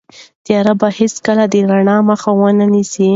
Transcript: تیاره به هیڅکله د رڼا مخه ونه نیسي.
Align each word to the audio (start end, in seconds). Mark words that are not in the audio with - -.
تیاره 0.45 0.73
به 0.79 0.87
هیڅکله 0.99 1.43
د 1.51 1.55
رڼا 1.71 1.97
مخه 2.09 2.31
ونه 2.39 2.65
نیسي. 2.73 3.07